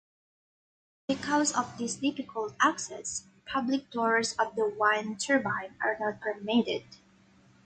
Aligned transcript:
Because 1.07 1.55
of 1.55 1.77
this 1.77 1.93
difficult 1.97 2.55
access, 2.59 3.27
public 3.45 3.91
tours 3.91 4.33
of 4.39 4.55
the 4.55 4.67
wind 4.67 5.19
turbine 5.19 5.75
are 5.79 5.95
not 5.99 6.19
permitted. 6.19 6.83